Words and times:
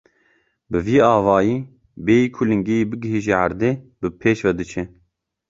Bi 0.71 0.79
vî 0.85 0.97
awayî 1.15 1.57
bêyî 2.05 2.25
ku 2.35 2.41
lingê 2.49 2.77
wî 2.81 2.85
bigihîje 2.91 3.33
erdê, 3.45 3.71
bi 4.01 4.07
pêş 4.21 4.37
ve 4.45 4.51
diçe. 4.59 4.83